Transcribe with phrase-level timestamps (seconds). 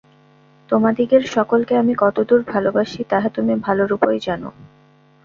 [0.69, 4.41] তোমাদিগের সকলকে আমি কতদূর ভালবাসি, তাহা তুমি ভালরূপই জান।